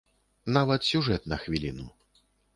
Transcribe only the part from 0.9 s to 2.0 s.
сюжэт на хвіліну.